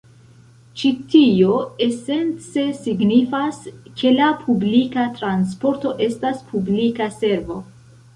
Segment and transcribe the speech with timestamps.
[0.81, 1.57] Ĉi tio
[1.87, 3.59] esence signifas,
[3.99, 7.59] ke la publika transporto estas publika servo.